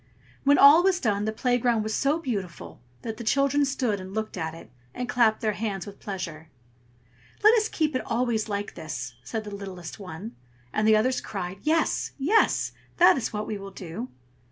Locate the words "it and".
4.55-5.07